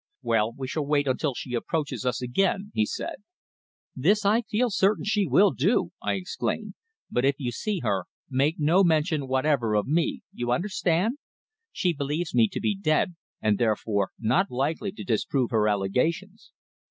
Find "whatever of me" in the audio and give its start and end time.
9.27-10.23